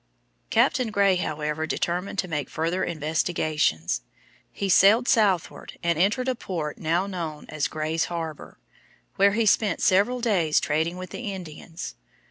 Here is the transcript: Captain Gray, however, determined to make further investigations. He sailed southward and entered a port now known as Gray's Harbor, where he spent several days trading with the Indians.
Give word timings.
Captain 0.49 0.89
Gray, 0.89 1.17
however, 1.17 1.67
determined 1.67 2.17
to 2.17 2.27
make 2.27 2.49
further 2.49 2.83
investigations. 2.83 4.01
He 4.51 4.67
sailed 4.67 5.07
southward 5.07 5.77
and 5.83 5.99
entered 5.99 6.27
a 6.27 6.33
port 6.33 6.79
now 6.79 7.05
known 7.05 7.45
as 7.49 7.67
Gray's 7.67 8.05
Harbor, 8.05 8.57
where 9.17 9.33
he 9.33 9.45
spent 9.45 9.79
several 9.79 10.19
days 10.19 10.59
trading 10.59 10.97
with 10.97 11.11
the 11.11 11.31
Indians. 11.31 11.93